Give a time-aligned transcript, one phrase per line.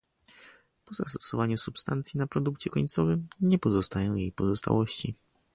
[0.85, 5.15] Po zastosowaniu substancji na produkcie końcowym nie pozostają jej pozostałości